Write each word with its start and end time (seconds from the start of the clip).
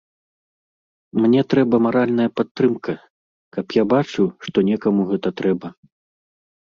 Мне 1.25 1.41
трэба 1.53 1.75
маральная 1.87 2.25
падтрымка, 2.41 2.93
каб 3.59 3.65
я 3.81 3.87
бачыў, 3.93 4.25
што 4.47 4.57
некаму 4.71 5.01
гэта 5.11 5.29
трэба. 5.43 5.67